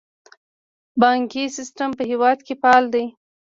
بانکي 1.01 1.43
سیستم 1.57 1.89
په 1.97 2.03
هیواد 2.11 2.37
کې 2.45 2.53
فعال 2.61 2.85
دی 2.93 3.05